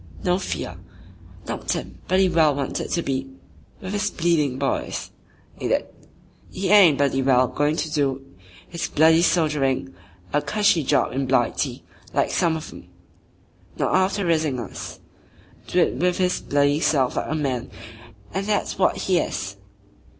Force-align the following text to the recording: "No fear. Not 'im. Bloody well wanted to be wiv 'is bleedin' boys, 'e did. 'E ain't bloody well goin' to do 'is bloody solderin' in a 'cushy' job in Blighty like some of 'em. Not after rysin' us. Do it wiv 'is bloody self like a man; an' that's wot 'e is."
"No 0.23 0.39
fear. 0.39 0.77
Not 1.47 1.75
'im. 1.75 1.99
Bloody 2.07 2.27
well 2.27 2.55
wanted 2.55 2.89
to 2.89 3.03
be 3.03 3.27
wiv 3.83 3.93
'is 3.93 4.09
bleedin' 4.09 4.57
boys, 4.57 5.11
'e 5.61 5.67
did. 5.67 5.85
'E 6.55 6.69
ain't 6.71 6.97
bloody 6.97 7.21
well 7.21 7.47
goin' 7.47 7.75
to 7.75 7.91
do 7.93 8.25
'is 8.71 8.87
bloody 8.87 9.21
solderin' 9.21 9.77
in 9.89 9.95
a 10.33 10.41
'cushy' 10.41 10.83
job 10.83 11.11
in 11.11 11.27
Blighty 11.27 11.83
like 12.15 12.31
some 12.31 12.55
of 12.57 12.73
'em. 12.73 12.87
Not 13.77 13.93
after 13.93 14.25
rysin' 14.25 14.57
us. 14.59 14.99
Do 15.67 15.77
it 15.81 15.93
wiv 15.93 16.19
'is 16.19 16.41
bloody 16.41 16.79
self 16.79 17.15
like 17.15 17.29
a 17.29 17.35
man; 17.35 17.69
an' 18.33 18.47
that's 18.47 18.79
wot 18.79 19.07
'e 19.07 19.19
is." 19.19 19.55